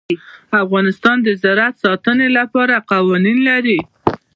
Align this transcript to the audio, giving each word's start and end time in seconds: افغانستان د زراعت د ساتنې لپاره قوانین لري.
افغانستان 0.63 1.17
د 1.23 1.29
زراعت 1.41 1.75
د 1.77 1.81
ساتنې 1.85 2.27
لپاره 2.37 2.75
قوانین 2.91 3.37
لري. 3.49 3.79